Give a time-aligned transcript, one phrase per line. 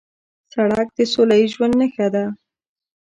[0.53, 2.25] سړک د سولهییز ژوند نښه ده.